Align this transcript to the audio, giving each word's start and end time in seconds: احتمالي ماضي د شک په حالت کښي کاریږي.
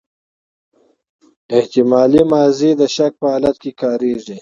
احتمالي 1.57 2.21
ماضي 2.33 2.69
د 2.79 2.81
شک 2.95 3.11
په 3.21 3.25
حالت 3.31 3.55
کښي 3.61 3.71
کاریږي. 3.81 4.37